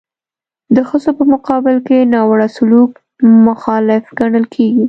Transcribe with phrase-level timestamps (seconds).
[0.75, 2.91] د ښځو په مقابل کې ناوړه سلوک
[3.47, 4.79] مخالف ګڼل کیږي.